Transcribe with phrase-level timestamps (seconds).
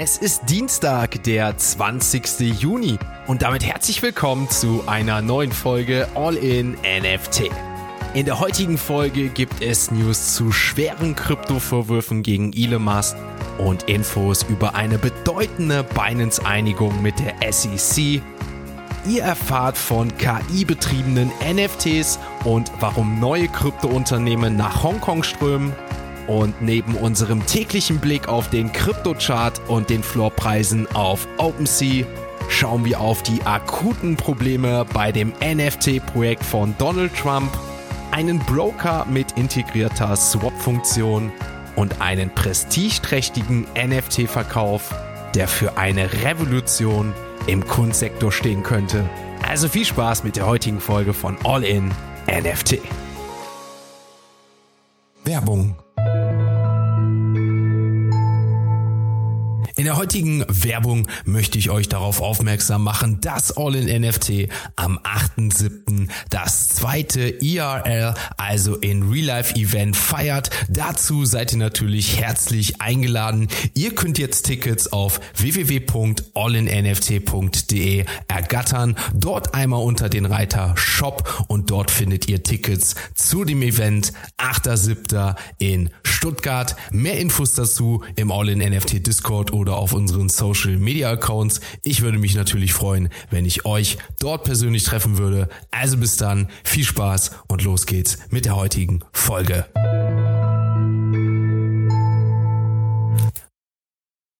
[0.00, 2.60] Es ist Dienstag, der 20.
[2.60, 7.50] Juni und damit herzlich willkommen zu einer neuen Folge All in NFT.
[8.14, 13.16] In der heutigen Folge gibt es News zu schweren Kryptovorwürfen gegen Elon Musk
[13.58, 18.22] und Infos über eine bedeutende Binance-Einigung mit der SEC.
[19.04, 25.72] Ihr erfahrt von KI-betriebenen NFTs und warum neue Kryptounternehmen nach Hongkong strömen
[26.28, 32.06] und neben unserem täglichen Blick auf den Kryptochart und den Floorpreisen auf OpenSea
[32.48, 37.50] schauen wir auf die akuten Probleme bei dem NFT-Projekt von Donald Trump,
[38.10, 41.32] einen Broker mit integrierter Swap-Funktion
[41.76, 44.94] und einen prestigeträchtigen NFT-Verkauf,
[45.34, 47.14] der für eine Revolution
[47.46, 49.08] im Kunstsektor stehen könnte.
[49.46, 51.90] Also viel Spaß mit der heutigen Folge von All In
[52.26, 52.78] NFT.
[55.24, 55.76] Werbung
[59.78, 64.98] In der heutigen Werbung möchte ich euch darauf aufmerksam machen, dass All in NFT am
[64.98, 66.08] 8.7.
[66.30, 70.50] das zweite IRL, also in Real Life Event feiert.
[70.68, 73.46] Dazu seid ihr natürlich herzlich eingeladen.
[73.74, 78.96] Ihr könnt jetzt Tickets auf www.allinnft.de ergattern.
[79.14, 85.36] Dort einmal unter den Reiter Shop und dort findet ihr Tickets zu dem Event 8.7.
[85.58, 86.74] in Stuttgart.
[86.90, 91.60] Mehr Infos dazu im All in NFT Discord oder oder auf unseren Social Media Accounts.
[91.82, 95.50] Ich würde mich natürlich freuen, wenn ich euch dort persönlich treffen würde.
[95.70, 99.66] Also bis dann, viel Spaß und los geht's mit der heutigen Folge.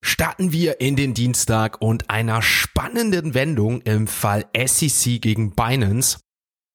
[0.03, 6.21] Starten wir in den Dienstag und einer spannenden Wendung im Fall SEC gegen Binance.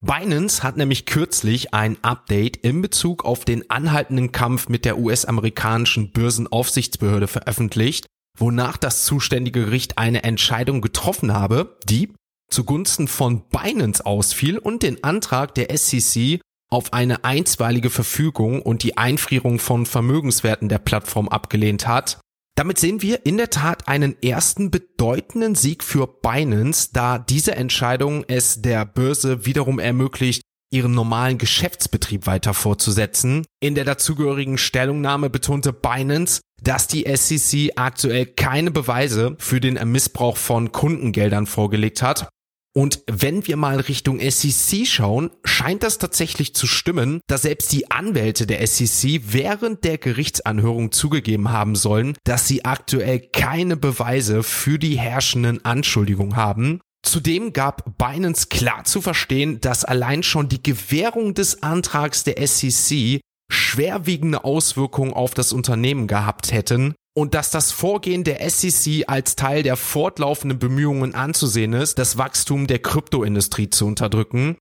[0.05, 6.11] Binance hat nämlich kürzlich ein Update in Bezug auf den anhaltenden Kampf mit der US-amerikanischen
[6.11, 8.05] Börsenaufsichtsbehörde veröffentlicht
[8.37, 12.13] wonach das zuständige Gericht eine Entscheidung getroffen habe, die
[12.49, 16.39] zugunsten von Binance ausfiel und den Antrag der SEC
[16.69, 22.19] auf eine einstweilige Verfügung und die Einfrierung von Vermögenswerten der Plattform abgelehnt hat.
[22.55, 28.25] Damit sehen wir in der Tat einen ersten bedeutenden Sieg für Binance, da diese Entscheidung
[28.27, 33.45] es der Börse wiederum ermöglicht, ihren normalen Geschäftsbetrieb weiter fortzusetzen.
[33.59, 40.37] In der dazugehörigen Stellungnahme betonte Binance, dass die SEC aktuell keine Beweise für den Missbrauch
[40.37, 42.29] von Kundengeldern vorgelegt hat.
[42.75, 47.91] Und wenn wir mal Richtung SEC schauen, scheint das tatsächlich zu stimmen, dass selbst die
[47.91, 54.79] Anwälte der SEC während der Gerichtsanhörung zugegeben haben sollen, dass sie aktuell keine Beweise für
[54.79, 56.81] die herrschenden Anschuldigungen haben.
[57.05, 63.19] Zudem gab Binance klar zu verstehen, dass allein schon die Gewährung des Antrags der SEC
[63.73, 69.63] schwerwiegende Auswirkungen auf das Unternehmen gehabt hätten und dass das Vorgehen der SEC als Teil
[69.63, 74.57] der fortlaufenden Bemühungen anzusehen ist, das Wachstum der Kryptoindustrie zu unterdrücken.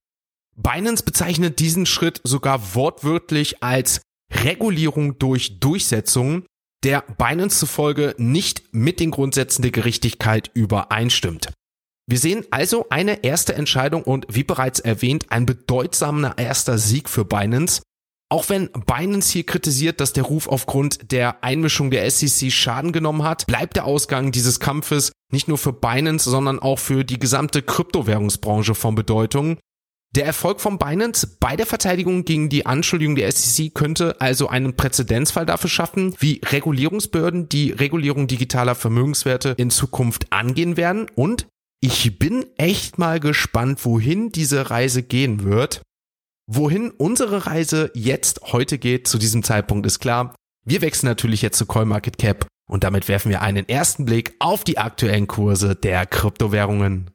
[0.55, 6.45] Binance bezeichnet diesen Schritt sogar wortwörtlich als Regulierung durch Durchsetzung,
[6.83, 11.53] der Binance zufolge nicht mit den Grundsätzen der Gerechtigkeit übereinstimmt.
[12.07, 17.25] Wir sehen also eine erste Entscheidung und wie bereits erwähnt ein bedeutsamer erster Sieg für
[17.25, 17.81] Binance.
[18.33, 23.21] Auch wenn Binance hier kritisiert, dass der Ruf aufgrund der Einmischung der SEC Schaden genommen
[23.21, 27.61] hat, bleibt der Ausgang dieses Kampfes nicht nur für Binance, sondern auch für die gesamte
[27.61, 29.59] Kryptowährungsbranche von Bedeutung.
[30.15, 34.75] Der Erfolg von Binance bei der Verteidigung gegen die Anschuldigung der SEC könnte also einen
[34.75, 41.45] Präzedenzfall dafür schaffen, wie Regulierungsbehörden die Regulierung digitaler Vermögenswerte in Zukunft angehen werden und
[41.81, 45.83] ich bin echt mal gespannt, wohin diese Reise gehen wird.
[46.45, 50.35] Wohin unsere Reise jetzt heute geht, zu diesem Zeitpunkt ist klar.
[50.65, 54.77] Wir wechseln natürlich jetzt zu CoinMarketCap und damit werfen wir einen ersten Blick auf die
[54.77, 57.11] aktuellen Kurse der Kryptowährungen.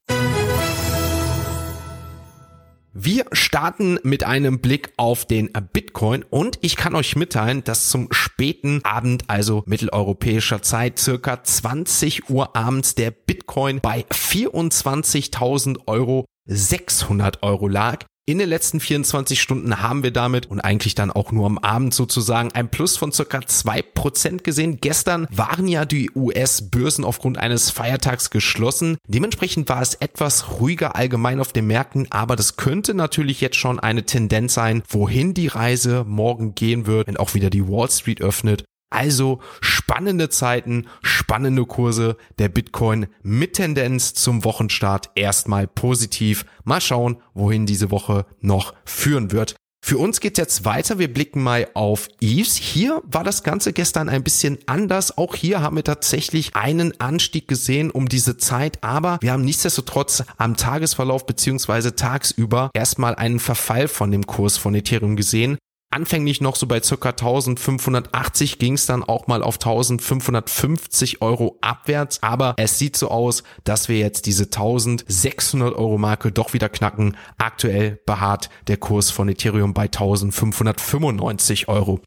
[2.95, 8.09] Wir starten mit einem Blick auf den Bitcoin und ich kann euch mitteilen, dass zum
[8.11, 17.43] späten Abend, also mitteleuropäischer Zeit, circa 20 Uhr abends der Bitcoin bei 24.000 Euro 600
[17.43, 18.07] Euro lag.
[18.29, 21.95] In den letzten 24 Stunden haben wir damit und eigentlich dann auch nur am Abend
[21.95, 24.83] sozusagen ein Plus von circa zwei Prozent gesehen.
[24.83, 28.99] Gestern waren ja die US-Börsen aufgrund eines Feiertags geschlossen.
[29.07, 33.81] Dementsprechend war es etwas ruhiger allgemein auf den Märkten, aber das könnte natürlich jetzt schon
[33.81, 38.21] eine Tendenz sein, wohin die Reise morgen gehen wird, wenn auch wieder die Wall Street
[38.21, 38.63] öffnet.
[38.91, 42.17] Also spannende Zeiten, spannende Kurse.
[42.39, 46.47] Der Bitcoin mit Tendenz zum Wochenstart erstmal positiv.
[46.65, 49.57] Mal schauen, wohin diese Woche noch führen wird.
[49.81, 50.99] Für uns geht jetzt weiter.
[50.99, 52.57] Wir blicken mal auf Eves.
[52.57, 55.17] Hier war das Ganze gestern ein bisschen anders.
[55.17, 60.25] Auch hier haben wir tatsächlich einen Anstieg gesehen um diese Zeit, aber wir haben nichtsdestotrotz
[60.37, 65.57] am Tagesverlauf beziehungsweise tagsüber erstmal einen Verfall von dem Kurs von Ethereum gesehen.
[65.91, 72.23] Anfänglich noch so bei circa 1580 ging es dann auch mal auf 1550 Euro abwärts,
[72.23, 77.17] aber es sieht so aus, dass wir jetzt diese 1600 Euro Marke doch wieder knacken.
[77.39, 82.01] Aktuell beharrt der Kurs von Ethereum bei 1595 Euro.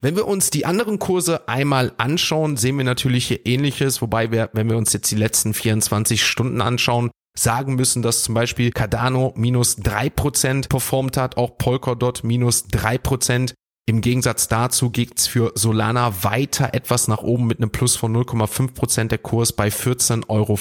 [0.00, 4.50] Wenn wir uns die anderen Kurse einmal anschauen, sehen wir natürlich hier ähnliches, wobei wir,
[4.52, 9.32] wenn wir uns jetzt die letzten 24 Stunden anschauen, sagen müssen, dass zum Beispiel Cardano
[9.36, 13.54] minus drei Prozent performt hat, auch Polkadot minus drei Prozent.
[13.86, 18.74] Im Gegensatz dazu geht's für Solana weiter etwas nach oben mit einem Plus von 0,5
[18.74, 20.58] Prozent der Kurs bei 14,50 Euro.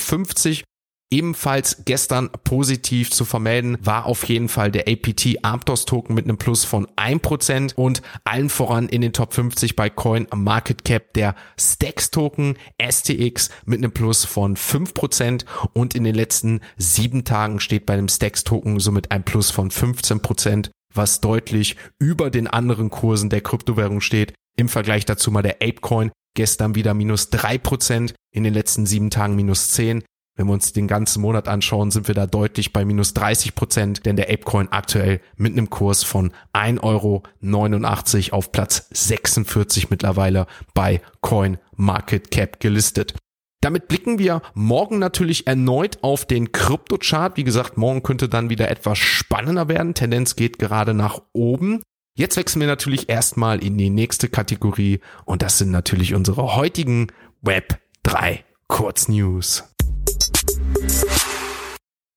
[1.09, 6.38] Ebenfalls gestern positiv zu vermelden war auf jeden Fall der APT Aptos Token mit einem
[6.38, 11.36] Plus von 1% und allen voran in den Top 50 bei Coin Market Cap der
[11.57, 17.86] Stacks Token STX mit einem Plus von 5% und in den letzten sieben Tagen steht
[17.86, 23.30] bei dem Stacks Token somit ein Plus von 15%, was deutlich über den anderen Kursen
[23.30, 24.33] der Kryptowährung steht.
[24.57, 29.38] Im Vergleich dazu mal der Apecoin gestern wieder minus 3%, in den letzten sieben Tagen
[29.38, 30.04] minus 10.
[30.37, 34.05] Wenn wir uns den ganzen Monat anschauen, sind wir da deutlich bei minus 30 Prozent,
[34.05, 40.45] denn der Apecoin aktuell mit einem Kurs von 1,89 Euro auf Platz 46 mittlerweile
[40.75, 43.15] bei Coin Market Cap gelistet.
[43.61, 47.35] Damit blicken wir morgen natürlich erneut auf den Kryptochart.
[47.37, 49.95] Wie gesagt, morgen könnte dann wieder etwas spannender werden.
[49.95, 51.81] Tendenz geht gerade nach oben.
[52.15, 57.07] Jetzt wechseln wir natürlich erstmal in die nächste Kategorie und das sind natürlich unsere heutigen
[57.41, 59.63] Web 3 Kurznews.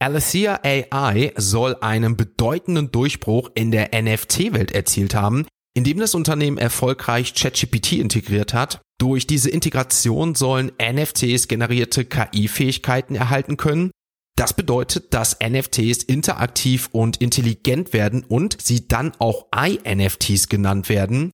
[0.02, 7.34] Alethea AI soll einen bedeutenden Durchbruch in der NFT-Welt erzielt haben, indem das Unternehmen erfolgreich
[7.34, 8.80] ChatGPT integriert hat.
[8.98, 13.90] Durch diese Integration sollen NFTs generierte KI-Fähigkeiten erhalten können.
[14.36, 21.30] Das bedeutet, dass NFTs interaktiv und intelligent werden und sie dann auch iNFTs genannt werden.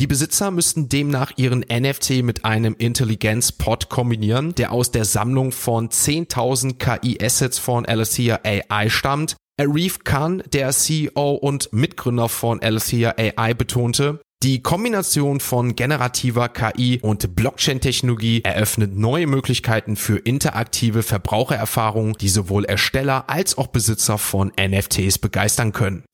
[0.00, 5.88] Die Besitzer müssten demnach ihren NFT mit einem Intelligenz-Pod kombinieren, der aus der Sammlung von
[5.88, 9.34] 10.000 KI-Assets von Alethea AI stammt.
[9.60, 17.00] Arif Khan, der CEO und Mitgründer von Alethea AI, betonte, die Kombination von generativer KI
[17.02, 24.52] und Blockchain-Technologie eröffnet neue Möglichkeiten für interaktive Verbrauchererfahrungen, die sowohl Ersteller als auch Besitzer von
[24.56, 26.04] NFTs begeistern können.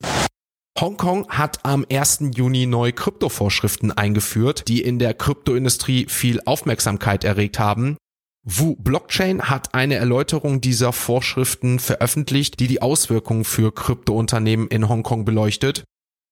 [0.77, 2.31] Hongkong hat am 1.
[2.35, 7.95] Juni neue Kryptovorschriften eingeführt, die in der Kryptoindustrie viel Aufmerksamkeit erregt haben.
[8.43, 15.23] Wu Blockchain hat eine Erläuterung dieser Vorschriften veröffentlicht, die die Auswirkungen für Kryptounternehmen in Hongkong
[15.23, 15.85] beleuchtet.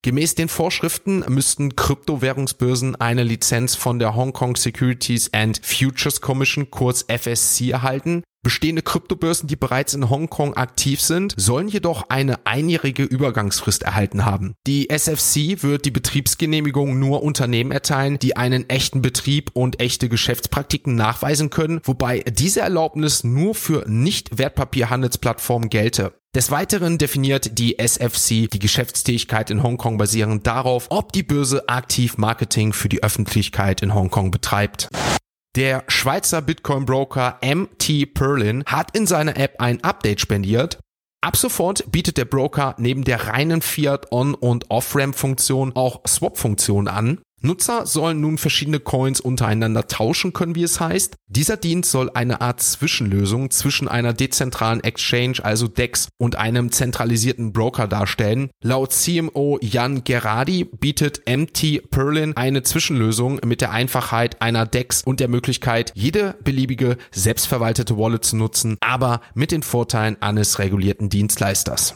[0.03, 6.69] Gemäß den Vorschriften müssten Kryptowährungsbörsen eine Lizenz von der Hong Kong Securities and Futures Commission
[6.69, 8.23] kurz FSC erhalten.
[8.43, 14.53] Bestehende Kryptobörsen, die bereits in Hongkong aktiv sind, sollen jedoch eine einjährige Übergangsfrist erhalten haben.
[14.67, 20.93] Die SFC wird die Betriebsgenehmigung nur Unternehmen erteilen, die einen echten Betrieb und echte Geschäftspraktiken
[20.95, 26.13] nachweisen können, wobei diese Erlaubnis nur für Nicht-Wertpapierhandelsplattformen gelte.
[26.35, 32.17] Des Weiteren definiert die SFC die Geschäftstätigkeit in Hongkong basierend darauf, ob die Börse aktiv
[32.17, 34.89] Marketing für die Öffentlichkeit in Hongkong betreibt.
[35.55, 40.79] Der Schweizer Bitcoin-Broker MT Perlin hat in seiner App ein Update spendiert.
[41.21, 47.21] Ab sofort bietet der Broker neben der reinen Fiat-On- und Off-Ramp-Funktion auch Swap-Funktionen an.
[47.45, 51.15] Nutzer sollen nun verschiedene Coins untereinander tauschen können, wie es heißt.
[51.27, 57.51] Dieser Dienst soll eine Art Zwischenlösung zwischen einer dezentralen Exchange, also DEX, und einem zentralisierten
[57.51, 58.49] Broker darstellen.
[58.63, 65.19] Laut CMO Jan Gerardi bietet MT Perlin eine Zwischenlösung mit der Einfachheit einer DEX und
[65.19, 71.95] der Möglichkeit, jede beliebige selbstverwaltete Wallet zu nutzen, aber mit den Vorteilen eines regulierten Dienstleisters.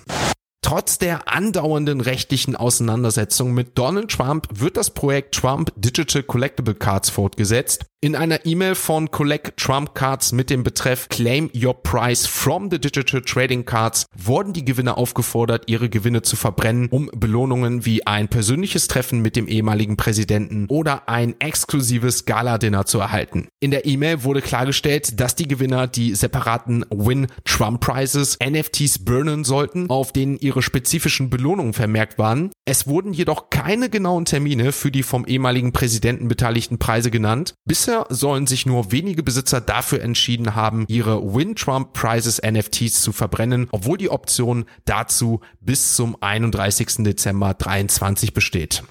[0.67, 7.09] Trotz der andauernden rechtlichen Auseinandersetzung mit Donald Trump wird das Projekt Trump Digital Collectible Cards
[7.09, 7.85] fortgesetzt.
[7.99, 12.77] In einer E-Mail von Collect Trump Cards mit dem Betreff Claim Your Price from the
[12.77, 18.27] Digital Trading Cards wurden die Gewinner aufgefordert, ihre Gewinne zu verbrennen, um Belohnungen wie ein
[18.27, 23.47] persönliches Treffen mit dem ehemaligen Präsidenten oder ein exklusives Gala-Dinner zu erhalten.
[23.59, 29.43] In der E-Mail wurde klargestellt, dass die Gewinner die separaten Win Trump Prizes NFTs burnen
[29.43, 32.49] sollten, auf denen ihre ihre spezifischen Belohnungen vermerkt waren.
[32.65, 37.53] Es wurden jedoch keine genauen Termine für die vom ehemaligen Präsidenten beteiligten Preise genannt.
[37.65, 43.11] Bisher sollen sich nur wenige Besitzer dafür entschieden haben, ihre Win Trump Prizes NFTs zu
[43.11, 47.03] verbrennen, obwohl die Option dazu bis zum 31.
[47.03, 48.83] Dezember 23 besteht.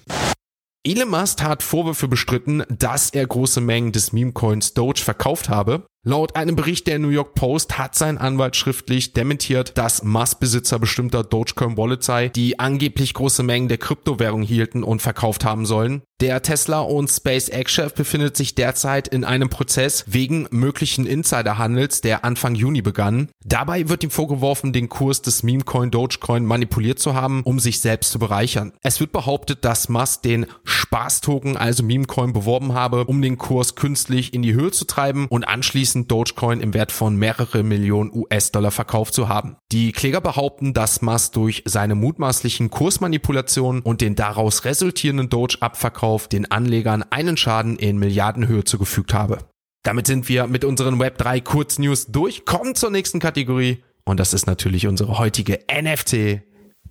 [0.85, 5.85] Elon Musk hat Vorwürfe bestritten, dass er große Mengen des Meme-Coins Doge verkauft habe.
[6.08, 11.25] Laut einem Bericht der New York Post hat sein Anwalt schriftlich dementiert, dass Musk-Besitzer bestimmter
[11.25, 16.02] Dogecoin Wallet sei, die angeblich große Mengen der Kryptowährung hielten und verkauft haben sollen.
[16.20, 22.54] Der Tesla und SpaceX-Chef befindet sich derzeit in einem Prozess wegen möglichen Insiderhandels, der Anfang
[22.54, 23.28] Juni begann.
[23.44, 28.12] Dabei wird ihm vorgeworfen, den Kurs des Memecoin Dogecoin manipuliert zu haben, um sich selbst
[28.12, 28.72] zu bereichern.
[28.82, 34.32] Es wird behauptet, dass Musk den Spaßtoken, also Memecoin, beworben habe, um den Kurs künstlich
[34.32, 38.70] in die Höhe zu treiben und anschließend anschließend Dogecoin im Wert von mehrere Millionen US-Dollar
[38.70, 39.56] verkauft zu haben.
[39.72, 46.50] Die Kläger behaupten, dass Musk durch seine mutmaßlichen Kursmanipulationen und den daraus resultierenden Doge-Abverkauf den
[46.50, 49.38] Anlegern einen Schaden in Milliardenhöhe zugefügt habe.
[49.82, 54.46] Damit sind wir mit unseren Web3 Kurznews durch, kommen zur nächsten Kategorie und das ist
[54.46, 56.42] natürlich unsere heutige NFT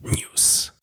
[0.02, 0.74] News.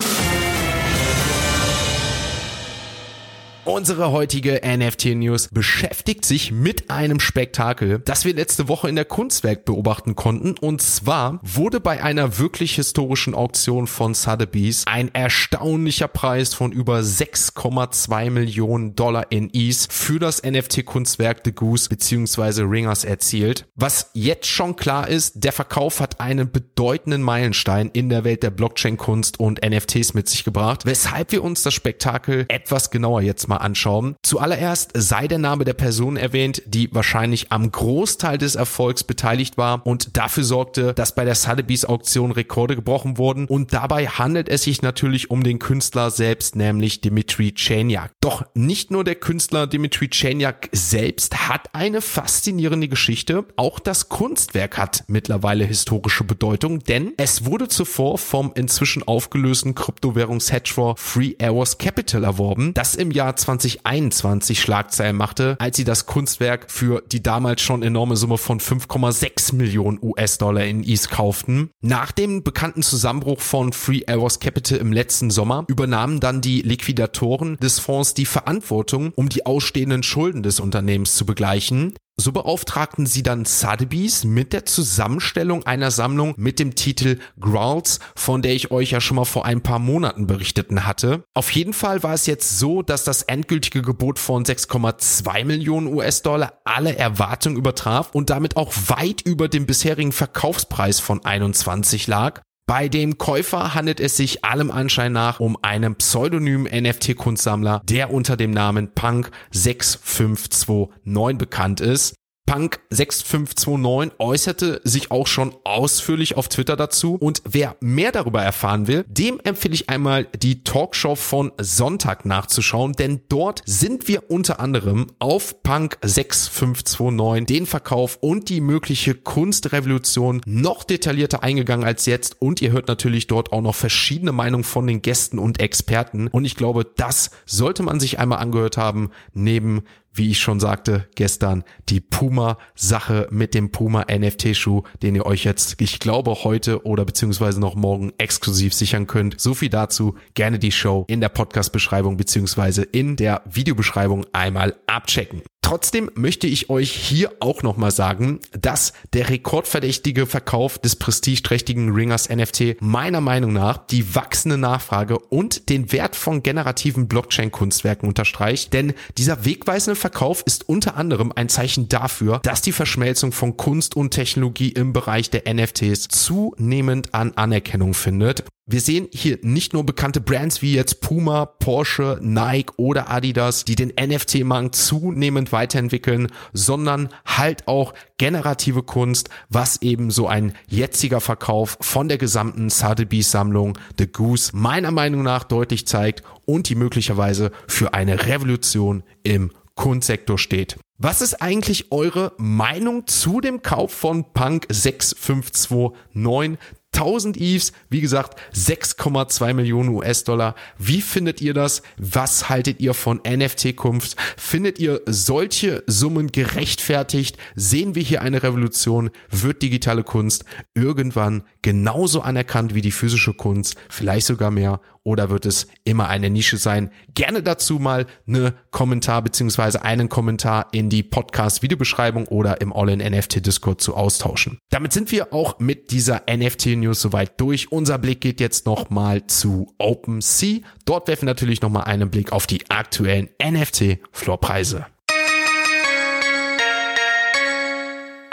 [3.64, 9.64] Unsere heutige NFT-News beschäftigt sich mit einem Spektakel, das wir letzte Woche in der Kunstwerk
[9.64, 10.58] beobachten konnten.
[10.58, 16.98] Und zwar wurde bei einer wirklich historischen Auktion von Sotheby's ein erstaunlicher Preis von über
[16.98, 22.62] 6,2 Millionen Dollar in Ease für das NFT-Kunstwerk The Goose bzw.
[22.62, 23.66] Ringers erzielt.
[23.76, 28.50] Was jetzt schon klar ist, der Verkauf hat einen bedeutenden Meilenstein in der Welt der
[28.50, 33.51] Blockchain-Kunst und NFTs mit sich gebracht, weshalb wir uns das Spektakel etwas genauer jetzt mal
[33.60, 34.16] anschauen.
[34.22, 39.86] Zuallererst sei der Name der Person erwähnt, die wahrscheinlich am Großteil des Erfolgs beteiligt war
[39.86, 44.62] und dafür sorgte, dass bei der Sotheby's Auktion Rekorde gebrochen wurden und dabei handelt es
[44.62, 48.12] sich natürlich um den Künstler selbst, nämlich Dimitri Cheniak.
[48.20, 54.78] Doch nicht nur der Künstler Dimitri Cheniak selbst hat eine faszinierende Geschichte, auch das Kunstwerk
[54.78, 62.24] hat mittlerweile historische Bedeutung, denn es wurde zuvor vom inzwischen aufgelösten Kryptowährungs-Hedgefonds Free Hours Capital
[62.24, 67.82] erworben, das im Jahr 2021 Schlagzeilen machte, als sie das Kunstwerk für die damals schon
[67.82, 71.70] enorme Summe von 5,6 Millionen US-Dollar in ETH kauften.
[71.80, 77.56] Nach dem bekannten Zusammenbruch von Free Hours Capital im letzten Sommer übernahmen dann die Liquidatoren
[77.56, 81.94] des Fonds die Verantwortung, um die ausstehenden Schulden des Unternehmens zu begleichen.
[82.16, 88.42] So beauftragten sie dann Sotheby's mit der Zusammenstellung einer Sammlung mit dem Titel Growls, von
[88.42, 91.24] der ich euch ja schon mal vor ein paar Monaten berichteten hatte.
[91.34, 96.60] Auf jeden Fall war es jetzt so, dass das endgültige Gebot von 6,2 Millionen US-Dollar
[96.64, 102.42] alle Erwartungen übertraf und damit auch weit über dem bisherigen Verkaufspreis von 21 lag.
[102.66, 108.36] Bei dem Käufer handelt es sich allem Anschein nach um einen pseudonymen NFT-Kunstsammler, der unter
[108.36, 112.14] dem Namen Punk 6529 bekannt ist.
[112.52, 117.14] Punk 6529 äußerte sich auch schon ausführlich auf Twitter dazu.
[117.14, 122.92] Und wer mehr darüber erfahren will, dem empfehle ich einmal die Talkshow von Sonntag nachzuschauen,
[122.92, 130.42] denn dort sind wir unter anderem auf Punk 6529 den Verkauf und die mögliche Kunstrevolution
[130.44, 132.42] noch detaillierter eingegangen als jetzt.
[132.42, 136.28] Und ihr hört natürlich dort auch noch verschiedene Meinungen von den Gästen und Experten.
[136.28, 141.08] Und ich glaube, das sollte man sich einmal angehört haben, neben wie ich schon sagte
[141.14, 147.04] gestern, die Puma-Sache mit dem Puma NFT-Schuh, den ihr euch jetzt, ich glaube, heute oder
[147.04, 149.40] beziehungsweise noch morgen exklusiv sichern könnt.
[149.40, 150.16] So viel dazu.
[150.34, 155.42] Gerne die Show in der Podcast-Beschreibung beziehungsweise in der Videobeschreibung einmal abchecken.
[155.72, 162.28] Trotzdem möchte ich euch hier auch nochmal sagen, dass der rekordverdächtige Verkauf des prestigeträchtigen Ringers
[162.28, 168.92] NFT meiner Meinung nach die wachsende Nachfrage und den Wert von generativen Blockchain-Kunstwerken unterstreicht, denn
[169.16, 174.10] dieser wegweisende Verkauf ist unter anderem ein Zeichen dafür, dass die Verschmelzung von Kunst und
[174.10, 178.44] Technologie im Bereich der NFTs zunehmend an Anerkennung findet.
[178.64, 183.74] Wir sehen hier nicht nur bekannte Brands wie jetzt Puma, Porsche, Nike oder Adidas, die
[183.74, 191.76] den NFT-Markt zunehmend weiterentwickeln, sondern halt auch generative Kunst, was eben so ein jetziger Verkauf
[191.80, 197.94] von der gesamten Sotheby's-Sammlung The Goose meiner Meinung nach deutlich zeigt und die möglicherweise für
[197.94, 200.76] eine Revolution im Kunstsektor steht.
[200.98, 206.58] Was ist eigentlich eure Meinung zu dem Kauf von Punk 6529?
[206.94, 210.54] 1000 EVs, wie gesagt, 6,2 Millionen US-Dollar.
[210.78, 211.82] Wie findet ihr das?
[211.96, 214.16] Was haltet ihr von NFT-Kunft?
[214.36, 217.38] Findet ihr solche Summen gerechtfertigt?
[217.54, 219.10] Sehen wir hier eine Revolution?
[219.30, 220.44] Wird digitale Kunst
[220.74, 223.76] irgendwann genauso anerkannt wie die physische Kunst?
[223.88, 224.80] Vielleicht sogar mehr?
[225.04, 226.90] Oder wird es immer eine Nische sein?
[227.14, 233.96] Gerne dazu mal eine Kommentar beziehungsweise einen Kommentar in die Podcast-Videobeschreibung oder im All-in-NFT-Discord zu
[233.96, 234.58] austauschen.
[234.70, 237.72] Damit sind wir auch mit dieser NFT-News soweit durch.
[237.72, 240.60] Unser Blick geht jetzt nochmal zu OpenSea.
[240.84, 244.86] Dort werfen wir natürlich nochmal einen Blick auf die aktuellen NFT-Floorpreise.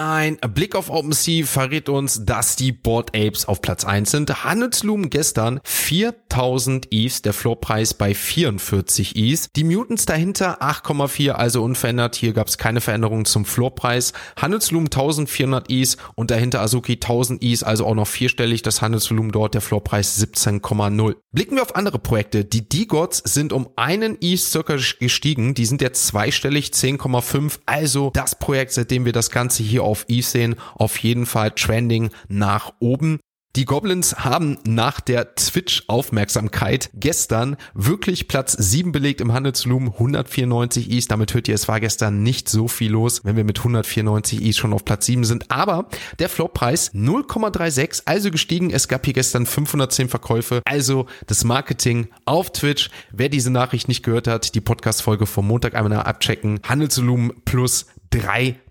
[0.01, 4.45] Ein Blick auf OpenSea verrät uns, dass die Board Apes auf Platz 1 sind.
[4.45, 9.49] Handelslumen gestern 4000 ETHs, der Floorpreis bei 44 ETHs.
[9.57, 12.15] Die Mutants dahinter 8,4, also unverändert.
[12.15, 14.13] Hier gab es keine Veränderung zum Floorpreis.
[14.37, 18.61] Handelslumen 1400 ETHs und dahinter Azuki 1000 ETHs, also auch noch vierstellig.
[18.61, 21.17] Das Handelsvolumen dort, der Floorpreis 17,0.
[21.33, 22.45] Blicken wir auf andere Projekte.
[22.45, 25.55] Die D-Gods sind um einen ETH circa gestiegen.
[25.55, 27.59] Die sind jetzt zweistellig 10,5.
[27.65, 32.73] Also das Projekt, seitdem wir das Ganze hier auf sehen, auf jeden Fall trending nach
[32.79, 33.19] oben.
[33.55, 41.07] Die Goblins haben nach der Twitch-Aufmerksamkeit gestern wirklich Platz 7 belegt im Handelsvolumen, 194 Is.
[41.07, 44.57] Damit hört ihr, es war gestern nicht so viel los, wenn wir mit 194 Is
[44.57, 45.49] schon auf Platz 7 sind.
[45.49, 48.69] Aber der Floppreis 0,36, also gestiegen.
[48.69, 50.61] Es gab hier gestern 510 Verkäufe.
[50.65, 52.91] Also das Marketing auf Twitch.
[53.11, 56.59] Wer diese Nachricht nicht gehört hat, die Podcast-Folge vom Montag einmal abchecken.
[56.67, 57.87] Handelsvolumen plus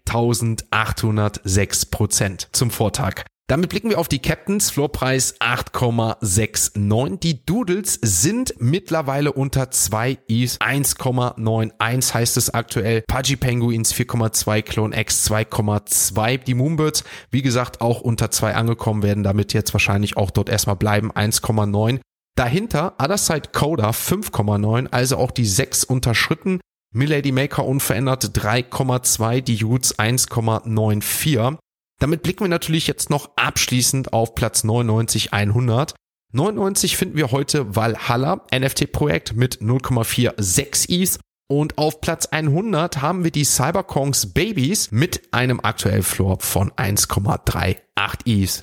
[0.09, 3.25] 3806 Prozent zum Vortag.
[3.51, 7.19] Damit blicken wir auf die Captains, Floorpreis 8,69.
[7.19, 13.05] Die Doodles sind mittlerweile unter 2 E's, 1,91 heißt es aktuell.
[13.09, 16.45] Pudgy Penguins 4,2, Clone X 2,2.
[16.45, 20.77] Die Moonbirds, wie gesagt, auch unter 2 angekommen, werden damit jetzt wahrscheinlich auch dort erstmal
[20.77, 22.01] bleiben, 1,9.
[22.37, 26.61] Dahinter Other Side Coda 5,9, also auch die 6 unterschritten.
[26.95, 31.59] Milady Maker unverändert 3,2, die Utes 1,94.
[32.01, 35.95] Damit blicken wir natürlich jetzt noch abschließend auf Platz 99 100.
[36.33, 41.21] 99 finden wir heute Valhalla NFT-Projekt mit 0,46 ETH.
[41.51, 47.79] Und auf Platz 100 haben wir die Cyberkongs Babies mit einem aktuellen Floor von 1,38
[48.27, 48.63] ETH.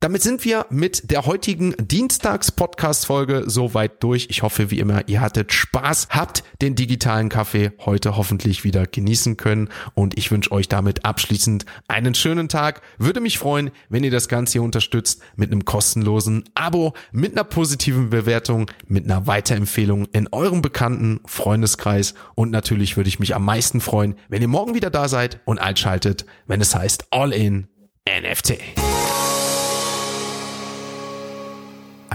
[0.00, 4.26] Damit sind wir mit der heutigen Dienstags-Podcast-Folge soweit durch.
[4.28, 9.38] Ich hoffe, wie immer, ihr hattet Spaß, habt den digitalen Kaffee heute hoffentlich wieder genießen
[9.38, 12.82] können und ich wünsche euch damit abschließend einen schönen Tag.
[12.98, 17.44] Würde mich freuen, wenn ihr das Ganze hier unterstützt mit einem kostenlosen Abo, mit einer
[17.44, 23.46] positiven Bewertung, mit einer Weiterempfehlung in eurem bekannten Freundeskreis und natürlich würde ich mich am
[23.46, 27.68] meisten freuen, wenn ihr morgen wieder da seid und einschaltet, wenn es heißt All in
[28.06, 28.58] NFT.